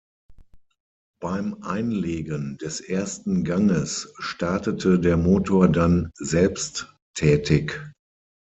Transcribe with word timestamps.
Beim 1.21 1.61
Einlegen 1.61 2.57
des 2.57 2.81
ersten 2.81 3.43
Ganges 3.43 4.11
startete 4.17 4.99
der 4.99 5.15
Motor 5.15 5.67
dann 5.69 6.09
selbsttätig. 6.15 7.79